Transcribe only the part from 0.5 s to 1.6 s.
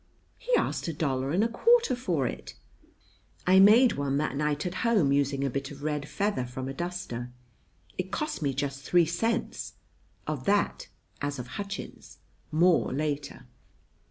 asked a dollar and a